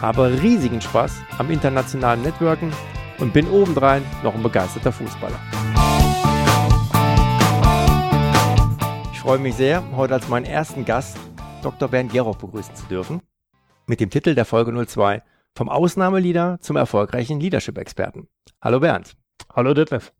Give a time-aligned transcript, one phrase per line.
[0.00, 2.72] habe riesigen Spaß am internationalen Networken
[3.18, 5.38] und bin obendrein noch ein begeisterter Fußballer.
[9.12, 11.18] Ich freue mich sehr, heute als meinen ersten Gast
[11.62, 11.88] Dr.
[11.88, 13.20] Bernd Gerow begrüßen zu dürfen
[13.86, 15.22] mit dem Titel der Folge 02
[15.54, 18.28] vom Ausnahmeleader zum erfolgreichen Leadership-Experten.
[18.60, 19.16] Hallo Bernd.
[19.54, 20.12] Hallo Detlef.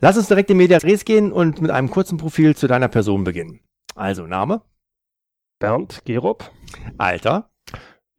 [0.00, 3.24] Lass uns direkt in Medias Res gehen und mit einem kurzen Profil zu deiner Person
[3.24, 3.60] beginnen.
[3.94, 4.62] Also Name?
[5.58, 6.50] Bernd Gerob.
[6.98, 7.50] Alter?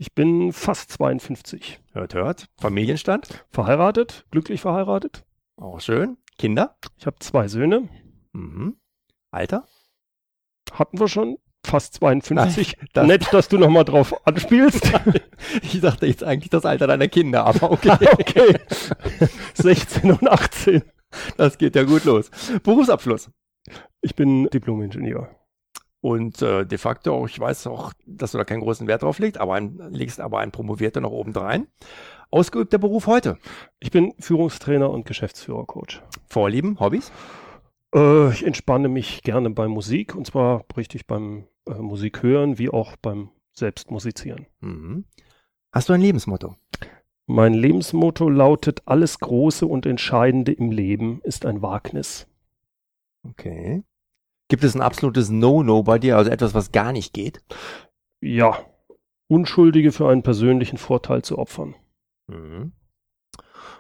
[0.01, 1.79] Ich bin fast 52.
[1.93, 2.47] Hört, hört.
[2.59, 3.45] Familienstand?
[3.51, 5.25] Verheiratet, glücklich verheiratet.
[5.57, 6.17] Auch schön.
[6.39, 6.75] Kinder?
[6.97, 7.87] Ich habe zwei Söhne.
[8.33, 8.77] Mhm.
[9.29, 9.67] Alter?
[10.73, 12.77] Hatten wir schon fast 52.
[12.77, 14.91] Nein, das Nett, dass du nochmal drauf anspielst.
[15.61, 17.91] ich dachte jetzt eigentlich das Alter deiner Kinder, aber okay.
[18.13, 18.55] okay.
[19.53, 20.81] 16 und 18.
[21.37, 22.31] Das geht ja gut los.
[22.63, 23.29] Berufsabschluss.
[24.01, 25.29] Ich bin Diplom-Ingenieur.
[26.01, 29.19] Und äh, de facto, auch, ich weiß auch, dass du da keinen großen Wert drauf
[29.19, 31.67] legst, aber ein, legst aber ein Promovierter noch obendrein.
[32.31, 33.37] Ausgeübter Beruf heute.
[33.79, 36.01] Ich bin Führungstrainer und Geschäftsführer-Coach.
[36.27, 37.11] Vorlieben, Hobbys?
[37.93, 42.69] Äh, ich entspanne mich gerne bei Musik und zwar richtig beim äh, Musik hören wie
[42.69, 44.47] auch beim selbst musizieren.
[44.61, 45.05] Mhm.
[45.71, 46.55] Hast du ein Lebensmotto?
[47.27, 52.27] Mein Lebensmotto lautet, alles Große und Entscheidende im Leben ist ein Wagnis.
[53.23, 53.83] Okay.
[54.51, 57.39] Gibt es ein absolutes No-No bei dir, also etwas, was gar nicht geht?
[58.19, 58.57] Ja.
[59.29, 61.73] Unschuldige für einen persönlichen Vorteil zu opfern.
[62.27, 62.73] Mhm.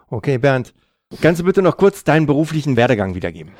[0.07, 0.73] Okay, Bernd.
[1.21, 3.51] Kannst du bitte noch kurz deinen beruflichen Werdegang wiedergeben?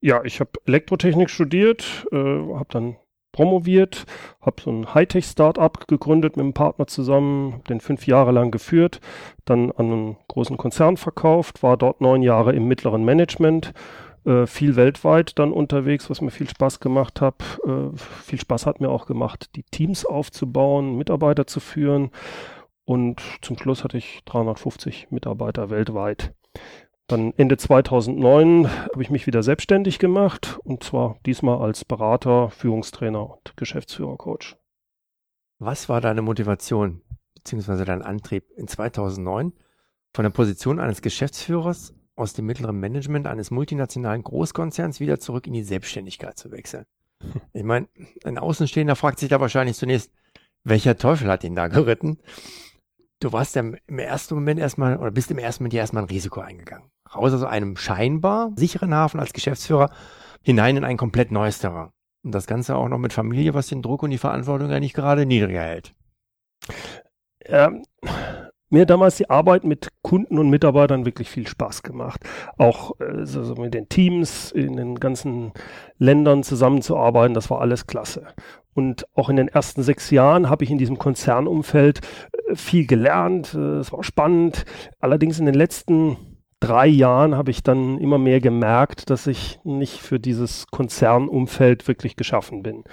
[0.00, 2.96] Ja, ich habe Elektrotechnik studiert, äh, habe dann
[3.32, 4.04] promoviert,
[4.40, 9.00] habe so ein Hightech-Startup gegründet mit einem Partner zusammen, den fünf Jahre lang geführt,
[9.46, 13.72] dann an einen großen Konzern verkauft, war dort neun Jahre im mittleren Management,
[14.24, 17.60] äh, viel weltweit dann unterwegs, was mir viel Spaß gemacht hat.
[17.64, 22.10] Äh, viel Spaß hat mir auch gemacht, die Teams aufzubauen, Mitarbeiter zu führen
[22.84, 26.34] und zum Schluss hatte ich 350 Mitarbeiter weltweit.
[27.06, 33.28] Dann Ende 2009 habe ich mich wieder selbstständig gemacht und zwar diesmal als Berater, Führungstrainer
[33.28, 34.56] und Geschäftsführercoach.
[35.58, 37.02] Was war deine Motivation
[37.34, 37.84] bzw.
[37.84, 39.52] dein Antrieb in 2009
[40.12, 45.52] von der Position eines Geschäftsführers aus dem mittleren Management eines multinationalen Großkonzerns wieder zurück in
[45.52, 46.84] die Selbstständigkeit zu wechseln?
[47.52, 47.86] Ich meine,
[48.24, 50.10] ein Außenstehender fragt sich da wahrscheinlich zunächst,
[50.64, 52.18] welcher Teufel hat ihn da geritten?
[53.20, 56.40] Du warst ja im ersten Moment erstmal oder bist im ersten Moment erstmal ein Risiko
[56.40, 56.90] eingegangen.
[57.14, 59.90] Raus aus einem scheinbar sicheren Hafen als Geschäftsführer
[60.42, 61.90] hinein in ein komplett neues Terrain.
[62.24, 64.94] Und das Ganze auch noch mit Familie, was den Druck und die Verantwortung ja nicht
[64.94, 65.94] gerade niedriger hält.
[67.44, 67.84] Ähm,
[68.72, 72.20] mir damals die Arbeit mit Kunden und Mitarbeitern wirklich viel Spaß gemacht.
[72.58, 75.52] Auch äh, so mit den Teams in den ganzen
[75.98, 78.26] Ländern zusammenzuarbeiten, das war alles klasse.
[78.74, 82.00] Und auch in den ersten sechs Jahren habe ich in diesem Konzernumfeld
[82.32, 83.54] äh, viel gelernt.
[83.54, 84.64] Äh, es war spannend.
[85.00, 86.16] Allerdings in den letzten
[86.60, 92.16] drei Jahren habe ich dann immer mehr gemerkt, dass ich nicht für dieses Konzernumfeld wirklich
[92.16, 92.84] geschaffen bin.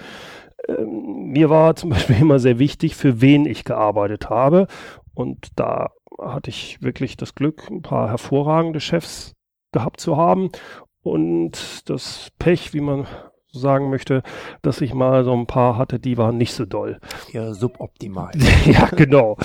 [0.68, 4.66] Ähm, mir war zum Beispiel immer sehr wichtig, für wen ich gearbeitet habe.
[5.14, 9.34] Und da hatte ich wirklich das Glück, ein paar hervorragende Chefs
[9.72, 10.50] gehabt zu haben.
[11.02, 13.06] Und das Pech, wie man
[13.52, 14.22] sagen möchte,
[14.62, 17.00] dass ich mal so ein paar hatte, die waren nicht so doll.
[17.32, 18.30] Ja, suboptimal.
[18.64, 19.36] ja, genau.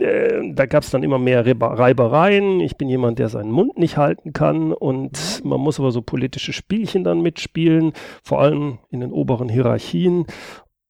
[0.00, 2.60] Äh, da gab es dann immer mehr Reibereien.
[2.60, 6.52] Ich bin jemand, der seinen Mund nicht halten kann und man muss aber so politische
[6.52, 7.92] Spielchen dann mitspielen,
[8.22, 10.26] vor allem in den oberen Hierarchien.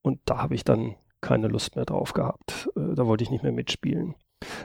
[0.03, 2.69] Und da habe ich dann keine Lust mehr drauf gehabt.
[2.77, 4.15] Äh, da wollte ich nicht mehr mitspielen.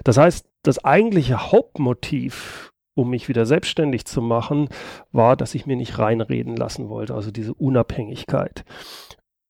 [0.04, 4.70] Das heißt, das eigentliche Hauptmotiv um mich wieder selbstständig zu machen,
[5.12, 8.66] war, dass ich mir nicht reinreden lassen wollte, also diese Unabhängigkeit.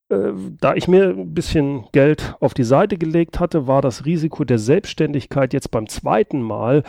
[0.10, 4.44] Äh, da ich mir ein bisschen Geld auf die Seite gelegt hatte, war das Risiko
[4.44, 6.84] der Selbstständigkeit jetzt beim zweiten Mal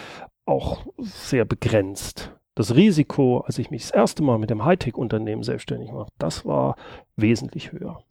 [0.47, 2.35] auch sehr begrenzt.
[2.55, 6.75] Das Risiko, als ich mich das erste Mal mit dem Hightech-Unternehmen selbstständig mache, das war
[7.17, 8.03] wesentlich höher.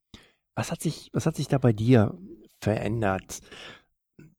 [0.57, 2.17] Was hat sich, was hat sich da bei dir
[2.61, 3.39] verändert,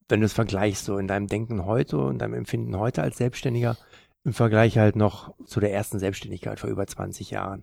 [0.09, 3.77] wenn du es vergleichst, so in deinem Denken heute und deinem Empfinden heute als Selbstständiger?
[4.29, 7.63] im Vergleich halt noch zu der ersten Selbstständigkeit vor über 20 Jahren.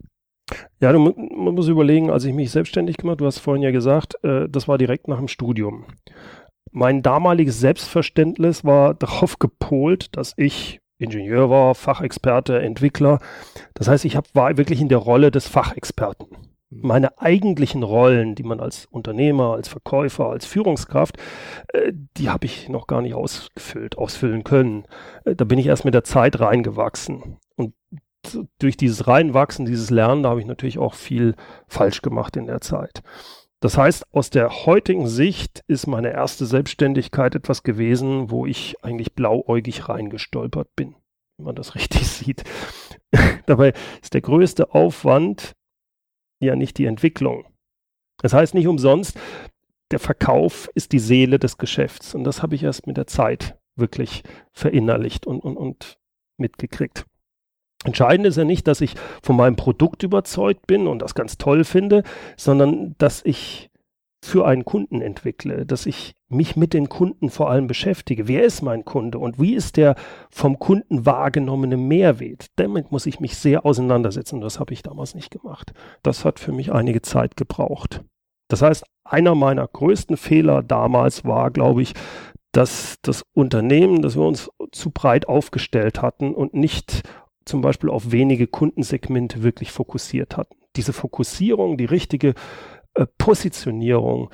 [0.80, 4.16] Ja, du, man muss überlegen, als ich mich selbstständig gemacht, du hast vorhin ja gesagt,
[4.24, 5.86] äh, das war direkt nach dem Studium.
[6.72, 13.20] mein damaliges Selbstverständnis war darauf gepolt, dass ich Ingenieur war, Fachexperte, Entwickler.
[13.74, 16.28] Das heißt, ich hab, war wirklich in der Rolle des Fachexperten.
[16.82, 21.18] Meine eigentlichen Rollen, die man als Unternehmer, als Verkäufer, als Führungskraft,
[21.74, 24.86] äh, die habe ich noch gar nicht ausgefüllt, ausfüllen können.
[25.24, 27.38] Äh, da bin ich erst mit der Zeit reingewachsen.
[27.56, 27.74] Und
[28.60, 31.36] durch dieses Reinwachsen, dieses Lernen, da habe ich natürlich auch viel
[31.68, 33.04] falsch gemacht in der Zeit.
[33.60, 39.14] Das heißt, aus der heutigen Sicht ist meine erste Selbstständigkeit etwas gewesen, wo ich eigentlich
[39.14, 40.96] blauäugig reingestolpert bin,
[41.38, 42.44] wenn man das richtig sieht.
[43.46, 45.54] Dabei ist der größte Aufwand
[46.40, 47.46] ja nicht die Entwicklung.
[48.22, 49.20] Das heißt nicht umsonst,
[49.92, 52.16] der Verkauf ist die Seele des Geschäfts.
[52.16, 55.98] Und das habe ich erst mit der Zeit wirklich verinnerlicht und, und, und
[56.38, 57.06] mitgekriegt.
[57.84, 61.64] Entscheidend ist ja nicht, dass ich von meinem Produkt überzeugt bin und das ganz toll
[61.64, 62.04] finde,
[62.36, 63.70] sondern dass ich
[64.26, 68.28] für einen Kunden entwickle, dass ich mich mit den Kunden vor allem beschäftige.
[68.28, 69.96] Wer ist mein Kunde und wie ist der
[70.30, 72.48] vom Kunden wahrgenommene Mehrwert?
[72.56, 74.42] Damit muss ich mich sehr auseinandersetzen.
[74.42, 75.74] Das habe ich damals nicht gemacht.
[76.04, 78.04] Das hat für mich einige Zeit gebraucht.
[78.48, 81.94] Das heißt, einer meiner größten Fehler damals war, glaube ich,
[82.52, 87.04] dass das Unternehmen, dass wir uns zu breit aufgestellt hatten und nicht
[87.46, 90.56] zum Beispiel auf wenige Kundensegmente wirklich fokussiert hatten.
[90.76, 92.34] Diese Fokussierung, die richtige
[92.96, 94.32] äh, Positionierung,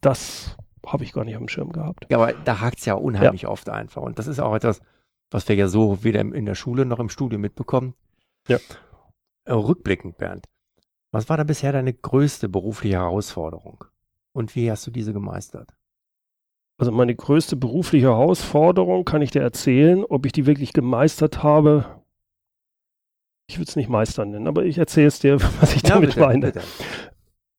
[0.00, 0.56] das
[0.86, 2.06] habe ich gar nicht auf dem Schirm gehabt.
[2.10, 3.48] Ja, aber da hakt es ja unheimlich ja.
[3.48, 4.02] oft einfach.
[4.02, 4.80] Und das ist auch etwas,
[5.30, 7.94] was wir ja so weder in der Schule noch im Studium mitbekommen.
[8.48, 8.58] Ja.
[9.46, 10.46] Äh, rückblickend, Bernd,
[11.10, 13.84] was war da bisher deine größte berufliche Herausforderung?
[14.32, 15.74] Und wie hast du diese gemeistert?
[16.76, 20.04] Also meine größte berufliche Herausforderung kann ich dir erzählen.
[20.04, 22.02] Ob ich die wirklich gemeistert habe,
[23.46, 26.10] ich würde es nicht Meister nennen, aber ich erzähle es dir, was ich ja, damit
[26.10, 26.46] bitte, meine.
[26.46, 26.62] Bitte.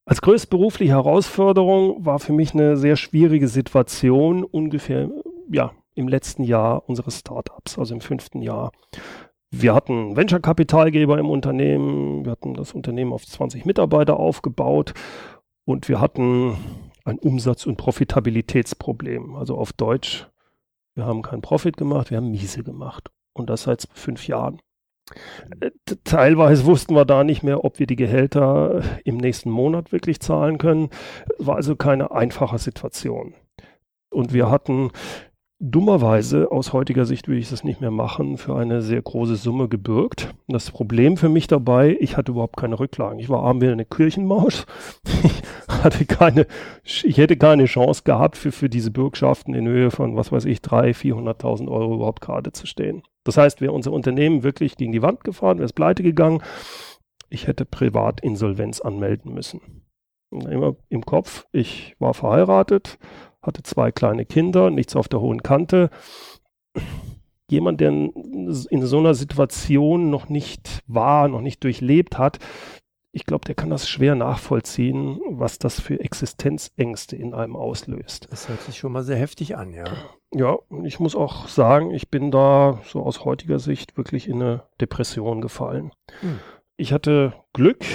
[0.08, 5.10] Als größte berufliche Herausforderung war für mich eine sehr schwierige Situation ungefähr,
[5.52, 8.72] ja, im letzten Jahr unseres Startups, also im fünften Jahr.
[9.50, 14.94] Wir hatten Venture-Kapitalgeber im Unternehmen, wir hatten das Unternehmen auf 20 Mitarbeiter aufgebaut
[15.66, 16.56] und wir hatten
[17.04, 19.36] ein Umsatz- und Profitabilitätsproblem.
[19.36, 20.28] Also auf Deutsch,
[20.94, 23.10] wir haben keinen Profit gemacht, wir haben Miese gemacht.
[23.34, 24.60] Und das seit fünf Jahren.
[25.60, 25.72] Äh,
[26.04, 30.58] teilweise wussten wir da nicht mehr, ob wir die Gehälter im nächsten Monat wirklich zahlen
[30.58, 30.90] können.
[31.38, 33.36] War also keine einfache Situation.
[34.10, 34.92] Und wir hatten
[35.60, 39.68] dummerweise, aus heutiger Sicht würde ich das nicht mehr machen, für eine sehr große Summe
[39.68, 40.34] gebürgt.
[40.48, 43.20] Das Problem für mich dabei, ich hatte überhaupt keine Rücklagen.
[43.20, 44.66] Ich war arm wie eine Kirchenmaus.
[45.68, 46.46] Ich hatte keine,
[46.84, 50.62] ich hätte keine Chance gehabt, für, für diese Bürgschaften in Höhe von, was weiß ich,
[50.62, 53.04] drei, 400.000 Euro überhaupt gerade zu stehen.
[53.24, 56.42] Das heißt, wäre unser Unternehmen wirklich gegen die Wand gefahren, wäre es pleite gegangen,
[57.30, 59.62] ich hätte Privatinsolvenz anmelden müssen.
[60.32, 62.98] Immer im Kopf, ich war verheiratet,
[63.46, 65.90] hatte zwei kleine Kinder, nichts auf der hohen Kante.
[67.50, 72.40] Jemand, der in so einer Situation noch nicht war, noch nicht durchlebt hat,
[73.16, 78.28] ich glaube, der kann das schwer nachvollziehen, was das für Existenzängste in einem auslöst.
[78.30, 79.86] Das hört sich schon mal sehr heftig an, ja.
[80.34, 84.42] Ja, und ich muss auch sagen, ich bin da so aus heutiger Sicht wirklich in
[84.42, 85.94] eine Depression gefallen.
[86.20, 86.40] Hm.
[86.76, 87.86] Ich hatte Glück,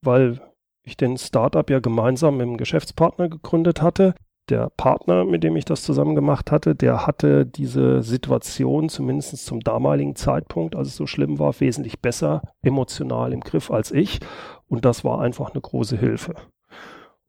[0.00, 0.40] weil
[0.82, 4.14] ich den Startup ja gemeinsam mit dem Geschäftspartner gegründet hatte
[4.50, 9.60] der Partner, mit dem ich das zusammen gemacht hatte, der hatte diese Situation zumindest zum
[9.60, 14.20] damaligen Zeitpunkt, als es so schlimm war, wesentlich besser emotional im Griff als ich.
[14.68, 16.34] Und das war einfach eine große Hilfe.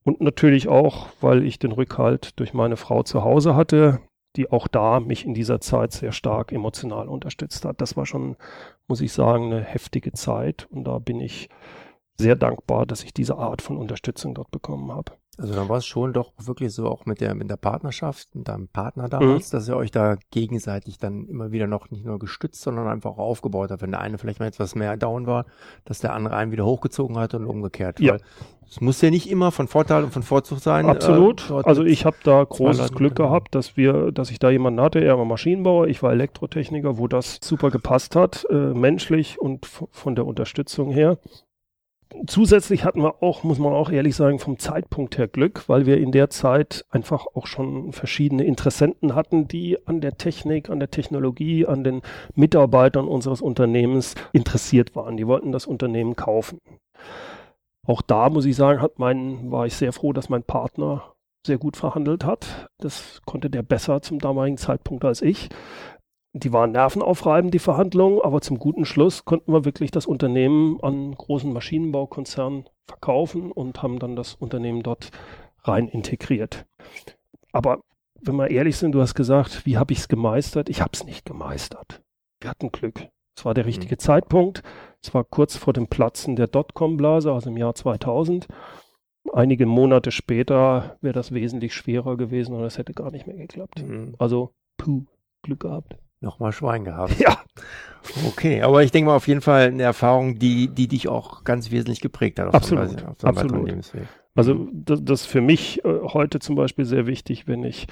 [0.04, 4.00] Und natürlich auch, weil ich den Rückhalt durch meine Frau zu Hause hatte,
[4.36, 7.82] die auch da mich in dieser Zeit sehr stark emotional unterstützt hat.
[7.82, 8.36] Das war schon,
[8.88, 10.68] muss ich sagen, eine heftige Zeit.
[10.70, 11.50] Und da bin ich
[12.18, 15.14] sehr dankbar, dass ich diese Art von Unterstützung dort bekommen habe.
[15.38, 18.48] Also dann war es schon doch wirklich so auch mit der mit der Partnerschaft, mit
[18.48, 19.58] deinem Partner damals, mhm.
[19.58, 23.18] dass ihr euch da gegenseitig dann immer wieder noch nicht nur gestützt, sondern einfach auch
[23.18, 23.82] aufgebaut habt.
[23.82, 25.46] Wenn der eine vielleicht mal etwas mehr down war,
[25.84, 28.00] dass der andere einen wieder hochgezogen hat und umgekehrt.
[28.00, 28.18] Ja.
[28.68, 30.88] Es muss ja nicht immer von Vorteil und von Vorzug sein.
[30.88, 31.50] Absolut.
[31.50, 35.00] Äh, also ich habe da großes Glück gehabt, dass wir, dass ich da jemanden hatte.
[35.04, 40.16] Er war Maschinenbauer, ich war Elektrotechniker, wo das super gepasst hat, äh, menschlich und von
[40.16, 41.20] der Unterstützung her
[42.28, 45.98] zusätzlich hatten wir auch, muss man auch ehrlich sagen, vom Zeitpunkt her Glück, weil wir
[45.98, 50.92] in der Zeit einfach auch schon verschiedene Interessenten hatten, die an der Technik, an der
[50.92, 52.02] Technologie, an den
[52.34, 55.18] Mitarbeitern unseres Unternehmens interessiert waren.
[55.18, 56.60] Die wollten das Unternehmen kaufen.
[57.86, 61.14] Auch da muss ich sagen, hat mein, war ich sehr froh, dass mein Partner
[61.46, 62.70] sehr gut verhandelt hat.
[62.80, 65.50] Das konnte der besser zum damaligen Zeitpunkt als ich
[66.38, 71.14] die waren nervenaufreibend, die Verhandlungen, aber zum guten Schluss konnten wir wirklich das Unternehmen an
[71.14, 75.12] großen Maschinenbaukonzernen verkaufen und haben dann das Unternehmen dort
[75.64, 76.66] rein integriert.
[77.54, 77.80] Aber
[78.22, 80.68] wenn wir ehrlich sind, du hast gesagt, wie habe ich es gemeistert?
[80.68, 82.02] Ich habe es nicht gemeistert.
[82.42, 83.08] Wir hatten Glück.
[83.38, 84.00] Es war der richtige mhm.
[84.00, 84.62] Zeitpunkt.
[85.02, 88.48] Es war kurz vor dem Platzen der Dotcom-Blase, also im Jahr 2000.
[89.32, 93.82] Einige Monate später wäre das wesentlich schwerer gewesen und es hätte gar nicht mehr geklappt.
[93.88, 94.16] Mhm.
[94.20, 95.06] Also, puh,
[95.42, 95.98] Glück gehabt.
[96.22, 97.16] Nochmal Schwein gehabt.
[97.20, 97.40] Ja.
[98.28, 101.72] Okay, aber ich denke mal auf jeden Fall eine Erfahrung, die, die dich auch ganz
[101.72, 102.48] wesentlich geprägt hat.
[102.48, 103.72] Auf absolut, Weise, auf absolut.
[104.36, 107.88] Also das, das ist für mich äh, heute zum Beispiel sehr wichtig, wenn ich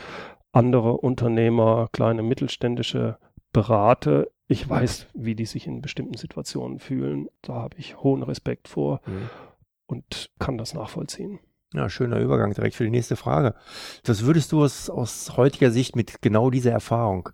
[0.51, 3.17] andere Unternehmer, kleine mittelständische
[3.53, 4.31] berate.
[4.47, 7.27] Ich weiß, wie die sich in bestimmten Situationen fühlen.
[7.41, 9.29] Da habe ich hohen Respekt vor mhm.
[9.87, 11.39] und kann das nachvollziehen.
[11.73, 13.55] Ja, schöner Übergang direkt für die nächste Frage.
[14.05, 17.29] Was würdest du aus, aus heutiger Sicht mit genau dieser Erfahrung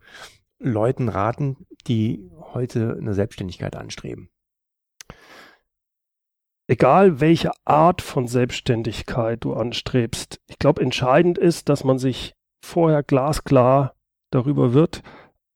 [0.59, 4.29] Leuten raten, die heute eine Selbstständigkeit anstreben?
[6.67, 13.01] Egal welche Art von Selbstständigkeit du anstrebst, ich glaube, entscheidend ist, dass man sich vorher
[13.01, 13.95] glasklar
[14.29, 15.01] darüber wird,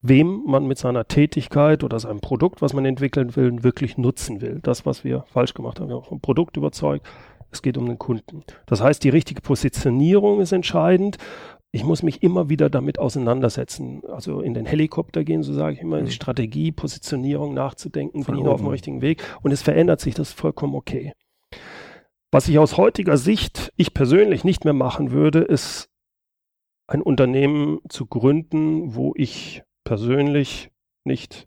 [0.00, 4.58] wem man mit seiner Tätigkeit oder seinem Produkt, was man entwickeln will, wirklich nutzen will.
[4.62, 7.06] Das, was wir falsch gemacht haben, wir haben vom Produkt überzeugt,
[7.50, 8.42] es geht um den Kunden.
[8.66, 11.18] Das heißt, die richtige Positionierung ist entscheidend.
[11.74, 14.04] Ich muss mich immer wieder damit auseinandersetzen.
[14.06, 16.04] Also in den Helikopter gehen, so sage ich immer, mhm.
[16.04, 19.24] die Strategie, Positionierung nachzudenken, bin ich noch auf dem richtigen Weg.
[19.42, 21.14] Und es verändert sich, das ist vollkommen okay.
[22.30, 25.90] Was ich aus heutiger Sicht, ich persönlich nicht mehr machen würde, ist
[26.86, 30.70] ein Unternehmen zu gründen, wo ich persönlich
[31.02, 31.44] nicht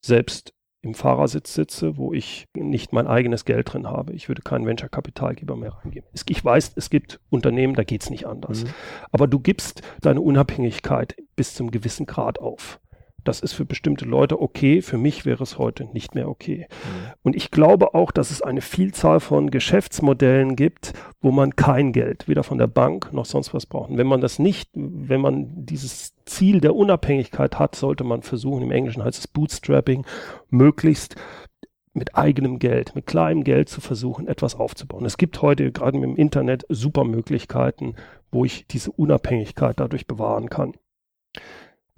[0.00, 0.54] selbst
[0.86, 4.12] im Fahrersitz sitze, wo ich nicht mein eigenes Geld drin habe.
[4.12, 6.08] Ich würde keinen Venture-Kapitalgeber mehr reingeben.
[6.12, 8.64] Ich weiß, es gibt Unternehmen, da geht es nicht anders.
[8.64, 8.68] Mhm.
[9.10, 12.80] Aber du gibst deine Unabhängigkeit bis zum gewissen Grad auf.
[13.26, 16.66] Das ist für bestimmte Leute okay, für mich wäre es heute nicht mehr okay.
[16.70, 17.12] Mhm.
[17.22, 22.28] Und ich glaube auch, dass es eine Vielzahl von Geschäftsmodellen gibt, wo man kein Geld,
[22.28, 23.90] weder von der Bank noch sonst was braucht.
[23.90, 28.62] Und wenn man das nicht, wenn man dieses Ziel der Unabhängigkeit hat, sollte man versuchen,
[28.62, 30.06] im Englischen heißt es Bootstrapping,
[30.50, 31.16] möglichst
[31.96, 35.06] mit eigenem Geld, mit kleinem Geld zu versuchen, etwas aufzubauen.
[35.06, 37.94] Es gibt heute gerade mit dem Internet super Möglichkeiten,
[38.30, 40.74] wo ich diese Unabhängigkeit dadurch bewahren kann.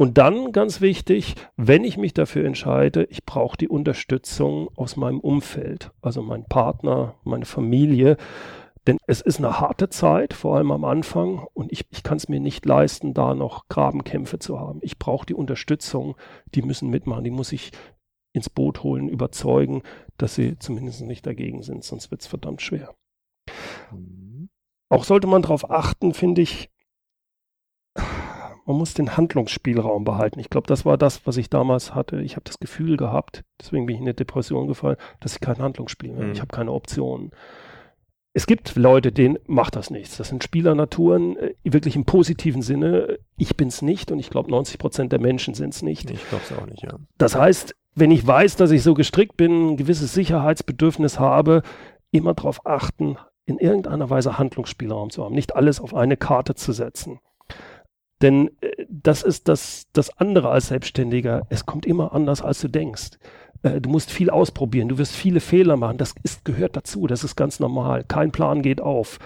[0.00, 5.18] Und dann, ganz wichtig, wenn ich mich dafür entscheide, ich brauche die Unterstützung aus meinem
[5.18, 8.16] Umfeld, also mein Partner, meine Familie.
[8.86, 12.28] Denn es ist eine harte Zeit, vor allem am Anfang, und ich, ich kann es
[12.28, 14.78] mir nicht leisten, da noch Grabenkämpfe zu haben.
[14.82, 16.14] Ich brauche die Unterstützung,
[16.54, 17.72] die müssen mitmachen, die muss ich
[18.32, 19.82] ins Boot holen, überzeugen,
[20.16, 22.94] dass sie zumindest nicht dagegen sind, sonst wird es verdammt schwer.
[23.90, 24.48] Mhm.
[24.90, 26.70] Auch sollte man darauf achten, finde ich,
[28.68, 30.38] man muss den Handlungsspielraum behalten.
[30.40, 32.20] Ich glaube, das war das, was ich damals hatte.
[32.20, 35.56] Ich habe das Gefühl gehabt, deswegen bin ich in eine Depression gefallen, dass ich kein
[35.56, 36.26] Handlungsspiel mehr habe.
[36.26, 36.32] Mhm.
[36.34, 37.30] Ich habe keine Optionen.
[38.34, 40.18] Es gibt Leute, denen macht das nichts.
[40.18, 43.18] Das sind Spielernaturen, äh, wirklich im positiven Sinne.
[43.38, 46.10] Ich bin es nicht und ich glaube, 90 Prozent der Menschen sind es nicht.
[46.10, 46.98] Ich glaube es auch nicht, ja.
[47.16, 51.62] Das heißt, wenn ich weiß, dass ich so gestrickt bin, ein gewisses Sicherheitsbedürfnis habe,
[52.10, 56.72] immer darauf achten, in irgendeiner Weise Handlungsspielraum zu haben, nicht alles auf eine Karte zu
[56.72, 57.18] setzen.
[58.22, 61.46] Denn äh, das ist das, das andere als Selbstständiger.
[61.50, 63.18] Es kommt immer anders, als du denkst.
[63.62, 65.98] Äh, du musst viel ausprobieren, du wirst viele Fehler machen.
[65.98, 68.04] Das ist, gehört dazu, das ist ganz normal.
[68.06, 69.18] Kein Plan geht auf.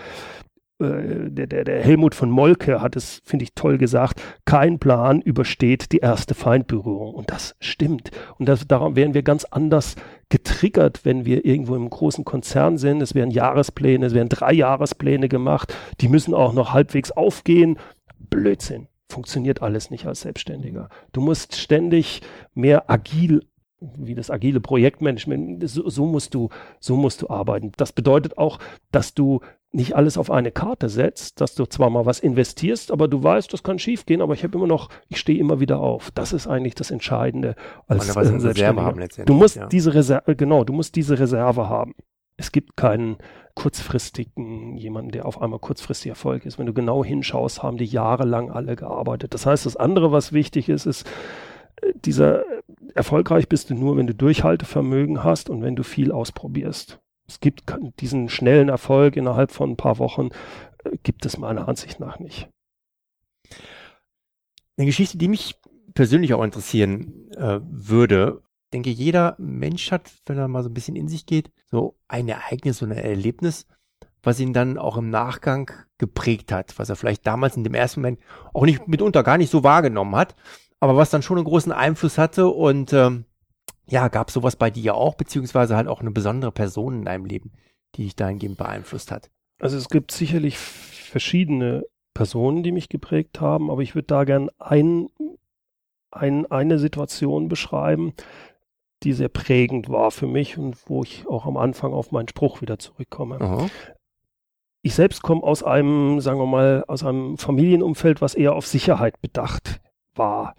[0.83, 5.21] Äh, der, der, der Helmut von Molke hat es, finde ich, toll gesagt, kein Plan
[5.21, 7.15] übersteht die erste Feindberührung.
[7.15, 8.11] Und das stimmt.
[8.39, 9.97] Und das, darum wären wir ganz anders
[10.29, 13.03] getriggert, wenn wir irgendwo im großen Konzern sind.
[13.03, 15.75] Es werden Jahrespläne, es werden drei Jahrespläne gemacht.
[16.01, 17.79] Die müssen auch noch halbwegs aufgehen.
[18.31, 18.89] Blödsinn.
[19.09, 20.89] Funktioniert alles nicht als Selbstständiger.
[21.13, 22.23] Du musst ständig
[22.55, 23.43] mehr agil
[23.97, 26.51] wie das agile Projektmanagement, so, so, musst du,
[26.81, 27.73] so musst du arbeiten.
[27.77, 28.59] Das bedeutet auch,
[28.93, 29.41] dass du
[29.73, 33.53] nicht alles auf eine Karte setzt, dass du zwar mal was investierst, aber du weißt,
[33.53, 36.11] das kann schiefgehen, aber ich habe immer noch, ich stehe immer wieder auf.
[36.11, 39.35] Das ist eigentlich das Entscheidende als äh, Reserve haben letztendlich.
[39.35, 39.67] Du musst ja.
[39.67, 41.95] diese Reserve, genau, du musst diese Reserve haben.
[42.37, 43.17] Es gibt keinen
[43.55, 46.59] kurzfristigen, jemanden, der auf einmal kurzfristig Erfolg ist.
[46.59, 49.35] Wenn du genau hinschaust, haben die jahrelang alle gearbeitet.
[49.35, 51.07] Das heißt, das andere, was wichtig ist, ist,
[51.83, 52.45] äh, dieser
[52.95, 57.01] erfolgreich bist du nur, wenn du Durchhaltevermögen hast und wenn du viel ausprobierst.
[57.29, 57.65] Es gibt
[58.01, 60.31] diesen schnellen Erfolg innerhalb von ein paar Wochen,
[60.85, 62.49] äh, gibt es meiner Ansicht nach nicht.
[64.77, 65.57] Eine Geschichte, die mich
[65.95, 70.97] persönlich auch interessieren äh, würde, denke, jeder Mensch hat, wenn er mal so ein bisschen
[70.97, 73.67] in sich geht, so ein Ereignis, so ein Erlebnis,
[74.23, 78.01] was ihn dann auch im Nachgang geprägt hat, was er vielleicht damals in dem ersten
[78.01, 78.21] Moment
[78.53, 80.37] auch nicht mitunter gar nicht so wahrgenommen hat,
[80.81, 83.25] aber was dann schon einen großen Einfluss hatte und ähm,
[83.89, 87.53] ja, gab sowas bei dir auch, beziehungsweise halt auch eine besondere Person in deinem Leben,
[87.95, 89.31] die dich dahingehend beeinflusst hat?
[89.61, 94.51] Also es gibt sicherlich verschiedene Personen, die mich geprägt haben, aber ich würde da gern
[94.59, 95.09] ein,
[96.11, 98.13] ein, eine Situation beschreiben,
[99.05, 102.61] die sehr prägend war für mich und wo ich auch am Anfang auf meinen Spruch
[102.61, 103.41] wieder zurückkomme.
[103.41, 103.69] Aha.
[104.83, 109.21] Ich selbst komme aus einem, sagen wir mal, aus einem Familienumfeld, was eher auf Sicherheit
[109.21, 109.81] bedacht
[110.15, 110.57] war,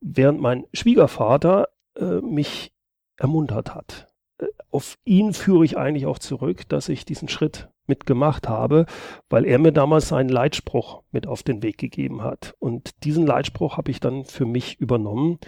[0.00, 2.72] während mein Schwiegervater äh, mich
[3.16, 4.08] ermuntert hat.
[4.38, 8.86] Äh, auf ihn führe ich eigentlich auch zurück, dass ich diesen Schritt mitgemacht habe,
[9.28, 12.54] weil er mir damals seinen Leitspruch mit auf den Weg gegeben hat.
[12.58, 15.38] Und diesen Leitspruch habe ich dann für mich übernommen.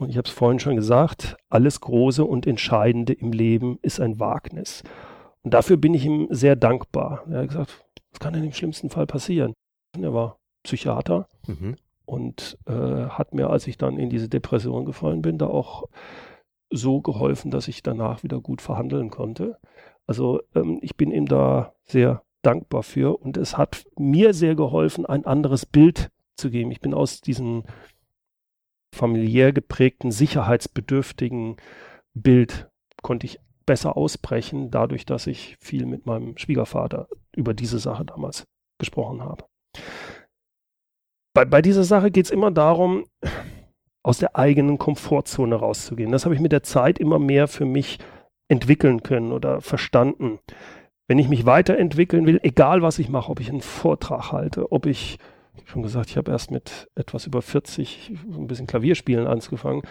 [0.00, 4.18] Und ich habe es vorhin schon gesagt, alles Große und Entscheidende im Leben ist ein
[4.18, 4.82] Wagnis.
[5.42, 7.24] Und dafür bin ich ihm sehr dankbar.
[7.30, 9.52] Er hat gesagt, was kann denn im schlimmsten Fall passieren?
[9.94, 11.76] Und er war Psychiater mhm.
[12.06, 15.84] und äh, hat mir, als ich dann in diese Depression gefallen bin, da auch
[16.70, 19.58] so geholfen, dass ich danach wieder gut verhandeln konnte.
[20.06, 25.04] Also ähm, ich bin ihm da sehr dankbar für und es hat mir sehr geholfen,
[25.04, 26.70] ein anderes Bild zu geben.
[26.70, 27.64] Ich bin aus diesem
[28.92, 31.56] familiär geprägten, sicherheitsbedürftigen
[32.14, 32.68] Bild,
[33.02, 38.44] konnte ich besser ausbrechen, dadurch, dass ich viel mit meinem Schwiegervater über diese Sache damals
[38.78, 39.44] gesprochen habe.
[41.34, 43.04] Bei, bei dieser Sache geht es immer darum,
[44.02, 46.10] aus der eigenen Komfortzone rauszugehen.
[46.10, 47.98] Das habe ich mit der Zeit immer mehr für mich
[48.48, 50.40] entwickeln können oder verstanden.
[51.06, 54.86] Wenn ich mich weiterentwickeln will, egal was ich mache, ob ich einen Vortrag halte, ob
[54.86, 55.18] ich, ich
[55.70, 59.82] schon gesagt, ich habe erst mit etwas über 40 ein bisschen Klavierspielen angefangen.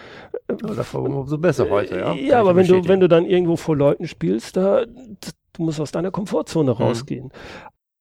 [0.48, 2.14] Aber davor umso besser heute, ja.
[2.14, 5.92] Ja, aber wenn du, wenn du dann irgendwo vor Leuten spielst, da, du musst aus
[5.92, 6.76] deiner Komfortzone mhm.
[6.76, 7.32] rausgehen.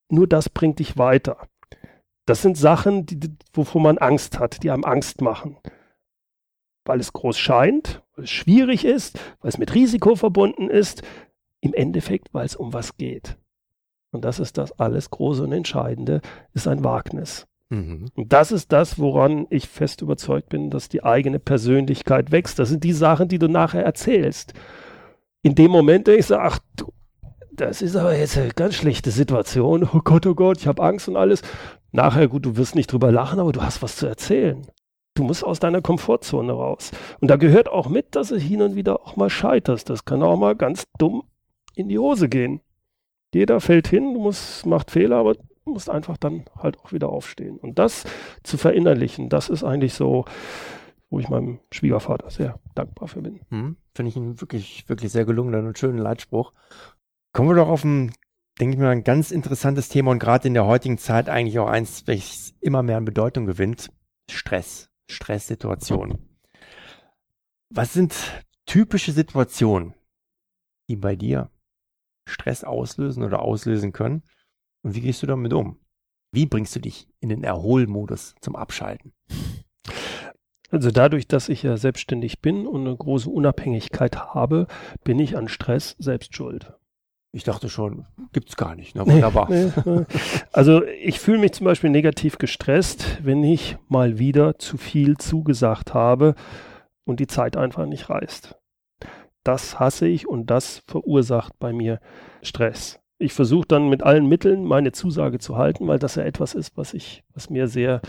[0.09, 1.37] Nur das bringt dich weiter.
[2.25, 5.57] Das sind Sachen, die, wovor man Angst hat, die einem Angst machen
[6.89, 11.03] weil es groß scheint, weil es schwierig ist, weil es mit Risiko verbunden ist,
[11.61, 13.37] im Endeffekt, weil es um was geht.
[14.11, 16.21] Und das ist das alles Große und Entscheidende,
[16.53, 17.45] ist ein Wagnis.
[17.69, 18.09] Mhm.
[18.15, 22.59] Und das ist das, woran ich fest überzeugt bin, dass die eigene Persönlichkeit wächst.
[22.59, 24.53] Das sind die Sachen, die du nachher erzählst.
[25.41, 26.91] In dem Moment denkst du, ach du,
[27.51, 29.87] das ist aber jetzt eine ganz schlechte Situation.
[29.93, 31.41] Oh Gott, oh Gott, ich habe Angst und alles.
[31.91, 34.65] Nachher, gut, du wirst nicht drüber lachen, aber du hast was zu erzählen.
[35.15, 36.91] Du musst aus deiner Komfortzone raus.
[37.19, 39.89] Und da gehört auch mit, dass du hin und wieder auch mal scheiterst.
[39.89, 41.23] Das kann auch mal ganz dumm
[41.75, 42.61] in die Hose gehen.
[43.33, 47.57] Jeder fällt hin, du musst, macht Fehler, aber musst einfach dann halt auch wieder aufstehen.
[47.57, 48.05] Und das
[48.43, 50.25] zu verinnerlichen, das ist eigentlich so,
[51.09, 53.41] wo ich meinem Schwiegervater sehr dankbar für bin.
[53.49, 56.53] Hm, Finde ich einen wirklich, wirklich sehr gelungenen und schönen Leitspruch.
[57.33, 58.13] Kommen wir doch auf ein,
[58.59, 61.67] denke ich mal, ein ganz interessantes Thema und gerade in der heutigen Zeit eigentlich auch
[61.67, 63.91] eins, welches immer mehr an Bedeutung gewinnt.
[64.29, 64.89] Stress.
[65.09, 66.19] Stresssituationen.
[67.69, 68.15] Was sind
[68.65, 69.95] typische Situationen,
[70.87, 71.49] die bei dir
[72.27, 74.23] Stress auslösen oder auslösen können?
[74.83, 75.77] Und wie gehst du damit um?
[76.31, 79.13] Wie bringst du dich in den Erholmodus zum Abschalten?
[80.71, 84.67] Also dadurch, dass ich ja selbstständig bin und eine große Unabhängigkeit habe,
[85.03, 86.73] bin ich an Stress selbst schuld.
[87.31, 88.95] Ich dachte schon, gibt's gar nicht.
[88.95, 89.49] Na, wunderbar.
[89.49, 90.05] Nee, nee.
[90.51, 95.93] Also ich fühle mich zum Beispiel negativ gestresst, wenn ich mal wieder zu viel zugesagt
[95.93, 96.35] habe
[97.05, 98.55] und die Zeit einfach nicht reißt.
[99.43, 101.99] Das hasse ich und das verursacht bei mir
[102.41, 102.99] Stress.
[103.19, 106.77] Ich versuche dann mit allen Mitteln meine Zusage zu halten, weil das ja etwas ist,
[106.77, 108.01] was ich, was mir sehr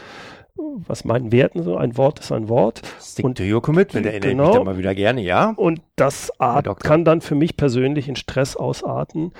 [0.86, 2.82] was meinen Werten so, ein Wort ist ein Wort.
[3.00, 5.50] Stick und, to your commitment, erinnere genau, mich da mal wieder gerne, ja.
[5.56, 9.32] Und das art, kann dann für mich persönlich in Stress ausarten.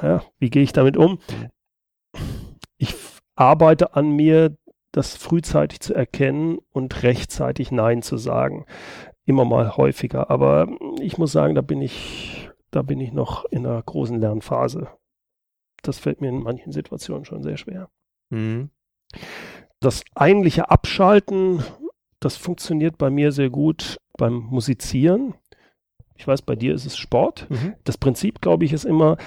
[0.00, 1.18] Ja, wie gehe ich damit um?
[2.76, 2.94] Ich
[3.34, 4.56] arbeite an mir,
[4.92, 8.64] das frühzeitig zu erkennen und rechtzeitig Nein zu sagen.
[9.26, 10.30] Immer mal häufiger.
[10.30, 10.68] Aber
[11.00, 14.88] ich muss sagen, da bin ich, da bin ich noch in einer großen Lernphase.
[15.82, 17.88] Das fällt mir in manchen Situationen schon sehr schwer.
[18.30, 18.70] Mhm
[19.80, 21.62] das eigentliche Abschalten,
[22.20, 25.34] das funktioniert bei mir sehr gut beim Musizieren.
[26.16, 27.46] Ich weiß, bei dir ist es Sport.
[27.50, 27.74] Mhm.
[27.84, 29.18] Das Prinzip, glaube ich, ist immer,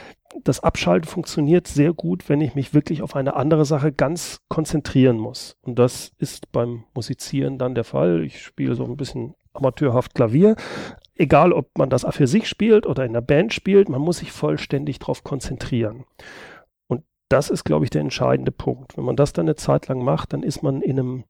[0.44, 5.18] das Abschalten funktioniert sehr gut, wenn ich mich wirklich auf eine andere Sache ganz konzentrieren
[5.18, 5.56] muss.
[5.62, 8.24] Und das ist beim Musizieren dann der Fall.
[8.24, 10.56] Ich spiele so ein bisschen amateurhaft Klavier.
[11.16, 14.32] Egal, ob man das für sich spielt oder in der Band spielt, man muss sich
[14.32, 16.06] vollständig darauf konzentrieren
[17.30, 18.98] das ist, glaube ich, der entscheidende Punkt.
[18.98, 21.24] Wenn man das dann eine Zeit lang macht, dann ist man in einem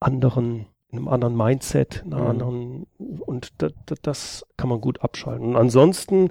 [0.00, 2.30] anderen, in einem anderen Mindset, in einer mhm.
[2.30, 2.86] anderen,
[3.20, 3.72] und das,
[4.02, 5.48] das kann man gut abschalten.
[5.48, 6.30] Und ansonsten,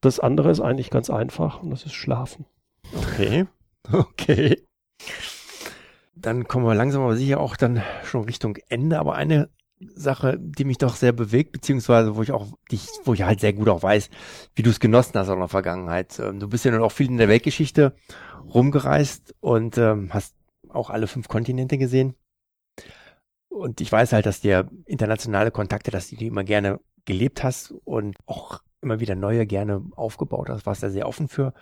[0.00, 2.46] das andere ist eigentlich ganz einfach und das ist Schlafen.
[2.96, 3.46] Okay,
[3.92, 4.62] okay.
[6.14, 10.64] Dann kommen wir langsam aber sicher auch dann schon Richtung Ende, aber eine Sache, die
[10.64, 13.82] mich doch sehr bewegt, beziehungsweise wo ich auch dich, wo ich halt sehr gut auch
[13.82, 14.08] weiß,
[14.54, 16.18] wie du es genossen hast auch in der Vergangenheit.
[16.18, 17.94] Ähm, du bist ja nun auch viel in der Weltgeschichte
[18.52, 20.34] rumgereist und ähm, hast
[20.70, 22.14] auch alle fünf Kontinente gesehen.
[23.48, 28.16] Und ich weiß halt, dass dir internationale Kontakte, dass du immer gerne gelebt hast und
[28.26, 31.54] auch immer wieder neue gerne aufgebaut hast, warst da sehr offen für.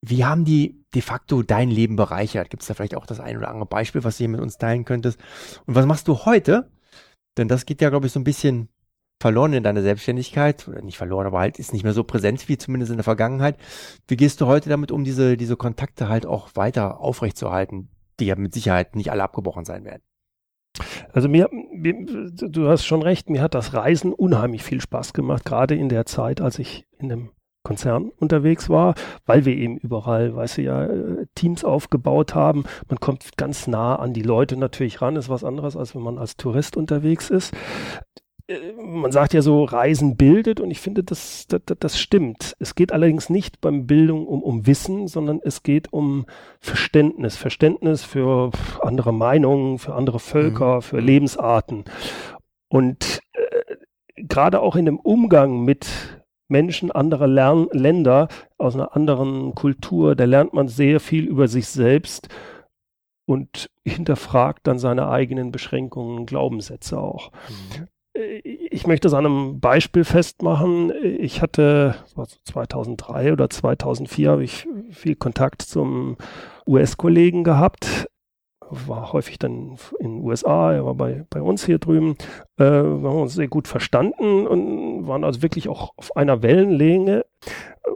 [0.00, 2.50] Wie haben die de facto dein Leben bereichert?
[2.50, 4.58] Gibt es da vielleicht auch das ein oder andere Beispiel, was du hier mit uns
[4.58, 5.20] teilen könntest?
[5.66, 6.70] Und was machst du heute?
[7.38, 8.68] Denn das geht ja, glaube ich, so ein bisschen
[9.20, 10.66] verloren in deiner Selbstständigkeit.
[10.68, 13.56] Oder nicht verloren, aber halt ist nicht mehr so präsent wie zumindest in der Vergangenheit.
[14.08, 17.88] Wie gehst du heute damit um, diese, diese Kontakte halt auch weiter aufrechtzuerhalten,
[18.20, 20.02] die ja mit Sicherheit nicht alle abgebrochen sein werden?
[21.12, 21.94] Also mir, mir,
[22.30, 26.06] du hast schon recht, mir hat das Reisen unheimlich viel Spaß gemacht, gerade in der
[26.06, 27.30] Zeit, als ich in einem
[27.62, 28.94] Konzern unterwegs war,
[29.26, 32.64] weil wir eben überall, weißt du ja, äh, Teams aufgebaut haben.
[32.88, 36.18] Man kommt ganz nah an die Leute natürlich ran, ist was anderes, als wenn man
[36.18, 37.54] als Tourist unterwegs ist.
[38.48, 42.56] Äh, man sagt ja so, Reisen bildet und ich finde, das, das, das stimmt.
[42.58, 46.26] Es geht allerdings nicht beim Bildung um, um Wissen, sondern es geht um
[46.60, 47.36] Verständnis.
[47.36, 50.82] Verständnis für andere Meinungen, für andere Völker, mhm.
[50.82, 51.84] für Lebensarten.
[52.68, 53.76] Und äh,
[54.16, 56.21] gerade auch in dem Umgang mit
[56.52, 61.66] Menschen anderer Lern Länder aus einer anderen Kultur, da lernt man sehr viel über sich
[61.66, 62.28] selbst
[63.26, 67.32] und hinterfragt dann seine eigenen Beschränkungen, Glaubenssätze auch.
[67.48, 67.88] Mhm.
[68.14, 70.92] Äh, ich möchte es an einem Beispiel festmachen.
[71.02, 71.96] Ich hatte
[72.44, 76.16] 2003 oder 2004 habe ich viel Kontakt zum
[76.66, 78.08] US-Kollegen gehabt,
[78.86, 82.16] war häufig dann in den USA, er war bei, bei uns hier drüben.
[82.56, 87.24] Äh, wir haben uns sehr gut verstanden und waren also wirklich auch auf einer Wellenlänge.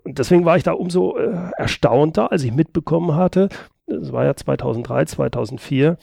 [0.04, 3.48] Und deswegen war ich da umso äh, erstaunter, als ich mitbekommen hatte,
[3.86, 5.96] das war ja 2003, 2004,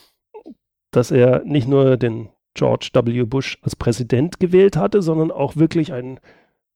[0.92, 3.24] dass er nicht nur den George W.
[3.24, 6.20] Bush als Präsident gewählt hatte, sondern auch wirklich ein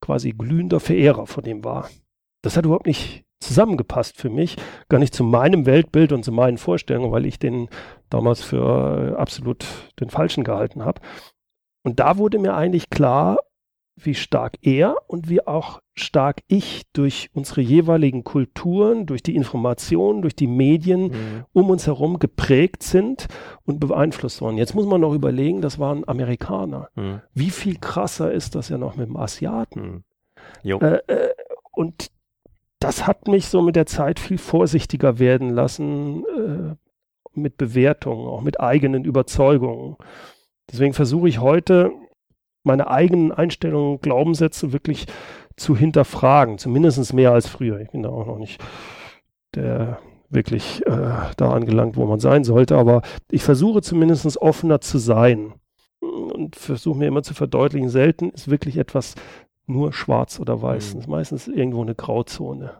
[0.02, 1.90] quasi glühender Verehrer von ihm war.
[2.48, 4.56] Das hat überhaupt nicht zusammengepasst für mich,
[4.88, 7.68] gar nicht zu meinem Weltbild und zu meinen Vorstellungen, weil ich den
[8.10, 9.66] damals für äh, absolut
[10.00, 11.02] den Falschen gehalten habe.
[11.84, 13.40] Und da wurde mir eigentlich klar,
[14.00, 20.22] wie stark er und wie auch stark ich durch unsere jeweiligen Kulturen, durch die Informationen,
[20.22, 21.46] durch die Medien mhm.
[21.52, 23.28] um uns herum geprägt sind
[23.66, 24.58] und beeinflusst worden.
[24.58, 26.88] Jetzt muss man noch überlegen, das waren Amerikaner.
[26.96, 27.20] Mhm.
[27.34, 30.06] Wie viel krasser ist das ja noch mit dem Asiaten?
[30.64, 30.80] Mhm.
[30.82, 31.34] Äh, äh,
[31.74, 32.10] und
[32.80, 36.76] das hat mich so mit der Zeit viel vorsichtiger werden lassen äh,
[37.34, 39.96] mit Bewertungen, auch mit eigenen Überzeugungen.
[40.72, 41.92] Deswegen versuche ich heute
[42.64, 45.06] meine eigenen Einstellungen, Glaubenssätze wirklich
[45.56, 47.80] zu hinterfragen, zumindest mehr als früher.
[47.80, 48.62] Ich bin da auch noch nicht
[49.56, 54.98] der wirklich äh, da angelangt, wo man sein sollte, aber ich versuche zumindest offener zu
[54.98, 55.54] sein
[56.02, 59.16] und versuche mir immer zu verdeutlichen, selten ist wirklich etwas
[59.68, 60.94] nur schwarz oder weiß.
[60.94, 61.00] Mhm.
[61.02, 62.72] ist meistens irgendwo eine Grauzone.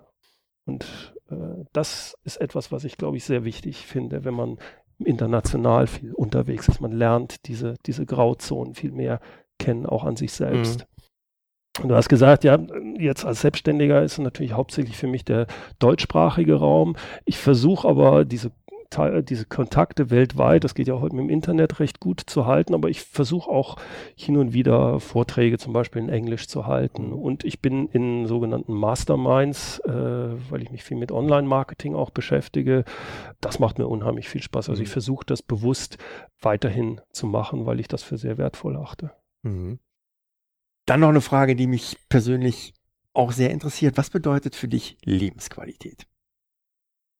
[0.66, 4.58] Und äh, das ist etwas, was ich, glaube ich, sehr wichtig finde, wenn man
[5.00, 6.82] international viel unterwegs ist.
[6.82, 9.20] Man lernt diese, diese Grauzonen viel mehr
[9.60, 10.80] kennen, auch an sich selbst.
[10.80, 11.84] Mhm.
[11.84, 12.58] Und du hast gesagt, ja,
[12.98, 15.46] jetzt als Selbstständiger ist natürlich hauptsächlich für mich der
[15.78, 16.96] deutschsprachige Raum.
[17.26, 18.52] Ich versuche aber diese
[19.24, 22.90] diese Kontakte weltweit, das geht ja heute mit dem Internet recht gut zu halten, aber
[22.90, 23.78] ich versuche auch
[24.16, 27.14] hin und wieder Vorträge zum Beispiel in Englisch zu halten.
[27.14, 32.84] Und ich bin in sogenannten Masterminds, äh, weil ich mich viel mit Online-Marketing auch beschäftige.
[33.42, 34.70] Das macht mir unheimlich viel Spaß.
[34.70, 34.94] Also ich mhm.
[34.94, 35.98] versuche das bewusst
[36.42, 39.12] weiterhin zu machen, weil ich das für sehr wertvoll achte.
[39.44, 39.80] Mhm.
[40.86, 42.74] Dann noch eine Frage, die mich persönlich
[43.14, 43.98] auch sehr interessiert.
[43.98, 46.08] Was bedeutet für dich Lebensqualität?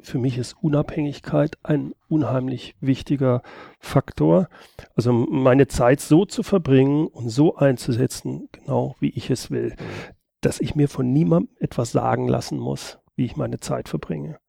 [0.02, 3.42] Für mich ist Unabhängigkeit ein unheimlich wichtiger
[3.80, 4.48] Faktor.
[4.96, 9.76] Also meine Zeit so zu verbringen und so einzusetzen, genau wie ich es will,
[10.42, 14.40] dass ich mir von niemandem etwas sagen lassen muss, wie ich meine Zeit verbringe.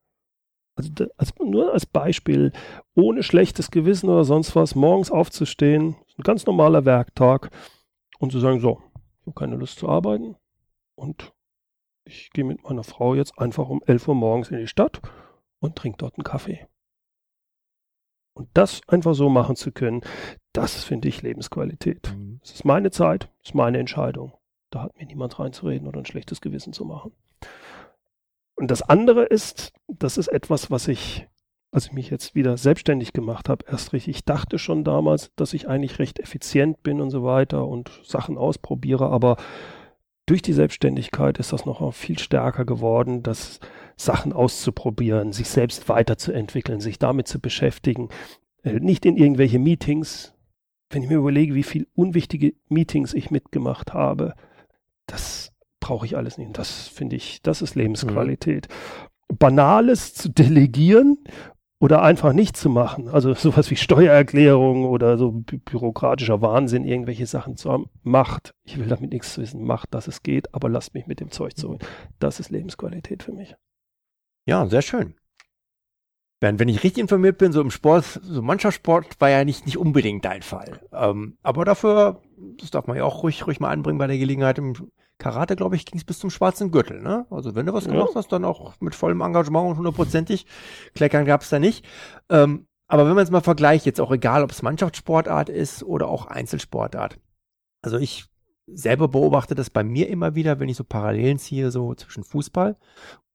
[0.75, 2.53] Also, also nur als Beispiel,
[2.95, 7.49] ohne schlechtes Gewissen oder sonst was, morgens aufzustehen, ein ganz normaler Werktag
[8.19, 8.81] und zu sagen, so,
[9.19, 10.35] ich habe keine Lust zu arbeiten
[10.95, 11.33] und
[12.05, 15.01] ich gehe mit meiner Frau jetzt einfach um 11 Uhr morgens in die Stadt
[15.59, 16.67] und trinkt dort einen Kaffee.
[18.33, 20.01] Und das einfach so machen zu können,
[20.53, 22.13] das finde ich Lebensqualität.
[22.15, 22.39] Mhm.
[22.43, 24.33] Es ist meine Zeit, es ist meine Entscheidung.
[24.69, 27.11] Da hat mir niemand reinzureden oder ein schlechtes Gewissen zu machen.
[28.55, 31.27] Und das andere ist, das ist etwas, was ich,
[31.71, 35.53] als ich mich jetzt wieder selbstständig gemacht habe, erst richtig, ich dachte schon damals, dass
[35.53, 39.37] ich eigentlich recht effizient bin und so weiter und Sachen ausprobiere, aber
[40.29, 43.59] durch die Selbstständigkeit ist das noch viel stärker geworden, dass
[43.95, 48.09] Sachen auszuprobieren, sich selbst weiterzuentwickeln, sich damit zu beschäftigen,
[48.63, 50.35] äh, nicht in irgendwelche Meetings.
[50.91, 54.35] Wenn ich mir überlege, wie viel unwichtige Meetings ich mitgemacht habe,
[55.07, 56.57] das brauche ich alles nicht.
[56.57, 58.67] Das finde ich, das ist Lebensqualität.
[58.69, 59.37] Mhm.
[59.37, 61.17] Banales zu delegieren
[61.79, 67.25] oder einfach nichts zu machen, also sowas wie Steuererklärung oder so bü bürokratischer Wahnsinn, irgendwelche
[67.25, 70.69] Sachen zu haben, macht, ich will damit nichts zu wissen, macht, dass es geht, aber
[70.69, 71.81] lasst mich mit dem Zeug zurück.
[72.19, 73.55] Das ist Lebensqualität für mich.
[74.45, 75.15] Ja, sehr schön.
[76.39, 79.77] Bernd, wenn ich richtig informiert bin, so im Sport, so Mannschaftssport war ja nicht, nicht
[79.77, 80.79] unbedingt dein Fall.
[80.93, 82.21] Ähm, aber dafür,
[82.57, 84.73] das darf man ja auch ruhig, ruhig mal anbringen bei der Gelegenheit, im
[85.19, 87.01] Karate, glaube ich, ging es bis zum schwarzen Gürtel.
[87.01, 87.27] Ne?
[87.29, 87.91] Also wenn du was ja.
[87.91, 90.47] gemacht hast, dann auch mit vollem Engagement und hundertprozentig.
[90.95, 91.85] Kleckern gab es da nicht.
[92.29, 96.07] Ähm, aber wenn man es mal vergleicht, jetzt auch egal, ob es Mannschaftssportart ist oder
[96.07, 97.19] auch Einzelsportart.
[97.83, 98.25] Also ich
[98.65, 102.77] selber beobachte das bei mir immer wieder, wenn ich so Parallelen ziehe, so zwischen Fußball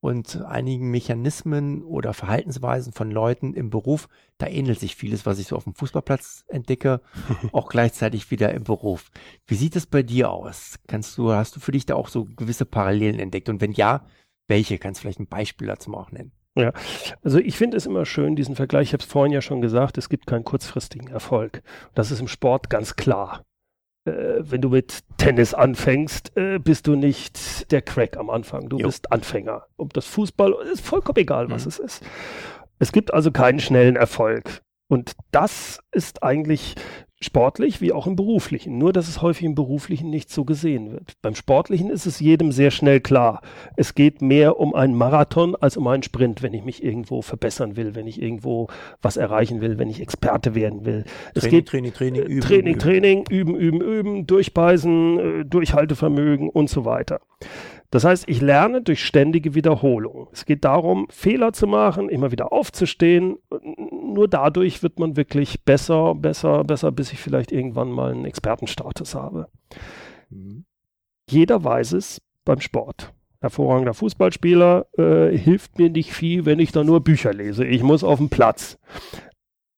[0.04, 5.46] und einigen Mechanismen oder Verhaltensweisen von Leuten im Beruf, da ähnelt sich vieles, was ich
[5.46, 7.00] so auf dem Fußballplatz entdecke,
[7.52, 9.10] auch gleichzeitig wieder im Beruf.
[9.46, 10.78] Wie sieht es bei dir aus?
[10.88, 13.48] Kannst du, hast du für dich da auch so gewisse Parallelen entdeckt?
[13.48, 14.04] Und wenn ja,
[14.46, 14.76] welche?
[14.76, 16.32] Kannst du vielleicht ein Beispiel dazu auch nennen?
[16.54, 16.74] Ja,
[17.22, 19.96] also ich finde es immer schön, diesen Vergleich, ich habe es vorhin ja schon gesagt,
[19.96, 21.62] es gibt keinen kurzfristigen Erfolg.
[21.94, 23.42] Das ist im Sport ganz klar
[24.10, 28.68] wenn du mit Tennis anfängst, äh, bist du nicht der Crack am Anfang.
[28.68, 28.86] Du jo.
[28.86, 29.66] bist Anfänger.
[29.76, 31.68] Ob das Fußball ist vollkommen egal, was mhm.
[31.68, 32.04] es ist.
[32.78, 34.63] Es gibt also keinen schnellen Erfolg.
[34.88, 36.74] Und das ist eigentlich
[37.24, 38.78] sportlich wie auch im beruflichen.
[38.78, 41.14] Nur, dass es häufig im beruflichen nicht so gesehen wird.
[41.22, 43.40] Beim sportlichen ist es jedem sehr schnell klar.
[43.76, 47.76] Es geht mehr um einen Marathon als um einen Sprint, wenn ich mich irgendwo verbessern
[47.76, 48.68] will, wenn ich irgendwo
[49.00, 51.04] was erreichen will, wenn ich Experte werden will.
[51.04, 52.78] Training, es geht Training, Training, üben, Training, üben.
[52.78, 57.20] Training, üben, üben, üben, durchbeißen, äh, Durchhaltevermögen und so weiter.
[57.90, 60.26] Das heißt, ich lerne durch ständige Wiederholung.
[60.32, 63.36] Es geht darum, Fehler zu machen, immer wieder aufzustehen.
[64.14, 69.16] Nur dadurch wird man wirklich besser, besser, besser, bis ich vielleicht irgendwann mal einen Expertenstatus
[69.16, 69.48] habe.
[70.30, 70.64] Mhm.
[71.28, 73.12] Jeder weiß es beim Sport.
[73.40, 77.64] Hervorragender Fußballspieler äh, hilft mir nicht viel, wenn ich da nur Bücher lese.
[77.64, 78.78] Ich muss auf den Platz.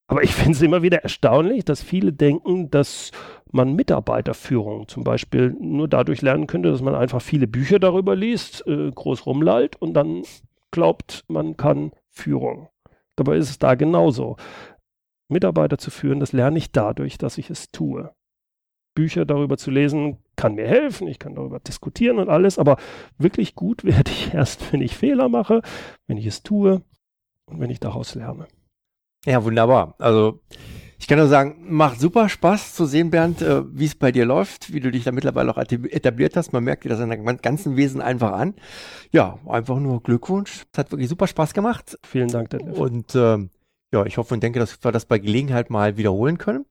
[0.07, 3.13] Aber ich finde es immer wieder erstaunlich, dass viele denken, dass
[3.51, 8.67] man Mitarbeiterführung zum Beispiel nur dadurch lernen könnte, dass man einfach viele Bücher darüber liest,
[8.67, 10.25] äh, groß rumlallt und dann
[10.73, 12.69] glaubt, man kann Führung.
[13.17, 14.37] Dabei ist es da genauso.
[15.29, 18.15] Mitarbeiter zu führen, das lerne ich dadurch, dass ich es tue.
[18.95, 22.77] Bücher darüber zu lesen kann mir helfen, ich kann darüber diskutieren und alles, aber
[23.19, 25.63] wirklich gut werde ich erst, wenn ich Fehler mache,
[26.07, 26.83] wenn ich es tue
[27.47, 28.47] und wenn ich daraus lerne.
[29.25, 29.95] Ja, wunderbar.
[29.99, 30.41] Also
[30.99, 34.25] ich kann nur sagen, macht super Spaß zu sehen, Bernd, äh, wie es bei dir
[34.25, 36.53] läuft, wie du dich da mittlerweile auch etabliert hast.
[36.53, 38.55] Man merkt dir das in deinem ganzen Wesen einfach an.
[39.13, 40.65] Ja, einfach nur Glückwunsch.
[40.73, 41.99] Es hat wirklich super Spaß gemacht.
[42.05, 42.79] Vielen Dank, Detlef.
[42.79, 43.39] Und äh,
[43.93, 46.65] ja, ich hoffe und denke, dass wir das bei Gelegenheit mal wiederholen können.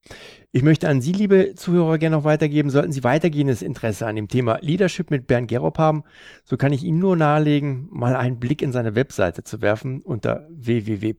[0.52, 2.70] Ich möchte an Sie, liebe Zuhörer, gerne noch weitergeben.
[2.70, 6.04] Sollten Sie weitergehendes Interesse an dem Thema Leadership mit Bernd Gerob haben,
[6.44, 10.48] so kann ich Ihnen nur nahelegen, mal einen Blick in seine Webseite zu werfen unter
[10.50, 11.14] www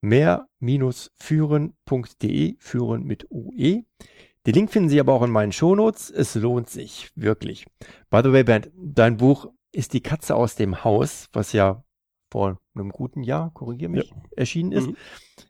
[0.00, 3.84] mehr-führen.de, führen mit UE.
[4.46, 6.10] Den Link finden Sie aber auch in meinen Shownotes.
[6.10, 7.66] Es lohnt sich, wirklich.
[8.08, 11.84] By the way, Bernd, dein Buch ist Die Katze aus dem Haus, was ja
[12.30, 14.16] vor einem guten Jahr, korrigier mich, ja.
[14.36, 14.96] erschienen ist, mhm.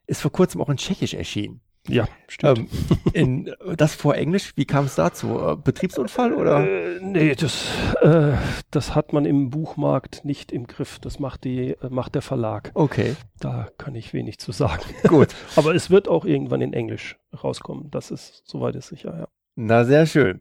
[0.07, 1.61] ist vor kurzem auch in Tschechisch erschienen.
[1.91, 2.71] Ja, stimmt.
[3.15, 5.39] Ähm, in, das vor Englisch, wie kam es dazu?
[5.39, 6.67] Äh, Betriebsunfall oder?
[6.67, 7.67] Äh, nee, das,
[8.03, 8.33] äh,
[8.71, 10.99] das hat man im Buchmarkt nicht im Griff.
[11.01, 12.71] Das macht, die, äh, macht der Verlag.
[12.75, 13.17] Okay.
[13.41, 14.83] Da kann ich wenig zu sagen.
[15.07, 15.29] Gut.
[15.57, 17.91] Aber es wird auch irgendwann in Englisch rauskommen.
[17.91, 19.29] Das ist, soweit ist sicher, ja.
[19.57, 20.41] Na, sehr schön.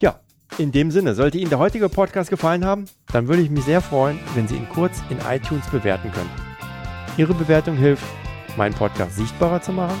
[0.00, 0.20] Ja,
[0.58, 3.80] in dem Sinne, sollte Ihnen der heutige Podcast gefallen haben, dann würde ich mich sehr
[3.80, 6.30] freuen, wenn Sie ihn kurz in iTunes bewerten können.
[7.16, 8.04] Ihre Bewertung hilft,
[8.56, 10.00] meinen Podcast sichtbarer zu machen